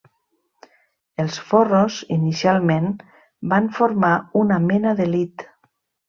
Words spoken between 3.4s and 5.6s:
van formar una mena d'elit.